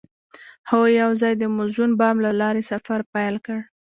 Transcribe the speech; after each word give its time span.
هغوی 0.69 0.91
یوځای 1.03 1.33
د 1.37 1.43
موزون 1.55 1.91
بام 1.99 2.17
له 2.25 2.31
لارې 2.41 2.63
سفر 2.71 2.99
پیل 3.13 3.35
کړ. 3.45 3.59